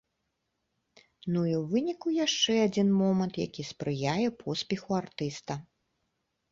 [1.35, 5.53] Ну і ў выніку яшчэ адзін момант, які спрыяе поспеху артыста.